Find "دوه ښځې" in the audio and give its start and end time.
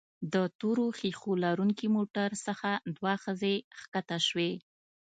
2.95-3.55